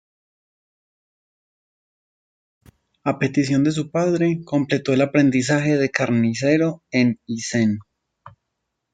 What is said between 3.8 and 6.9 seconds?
padre, completó el aprendizaje de carnicero